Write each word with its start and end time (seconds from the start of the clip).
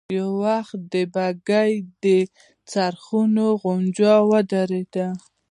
يو 0.17 0.29
وخت 0.45 0.77
د 0.93 0.95
بګۍ 1.13 1.73
د 2.03 2.05
څرخونو 2.71 3.45
غنجا 3.61 4.15
ودرېده. 4.29 5.07